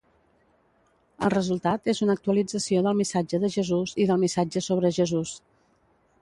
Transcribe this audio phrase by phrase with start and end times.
[1.27, 5.37] El resultat és una actualització del missatge de Jesús i del missatge sobre Jesús.